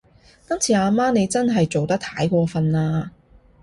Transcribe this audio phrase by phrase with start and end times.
[0.47, 3.09] 今次阿媽你真係做得太過份喇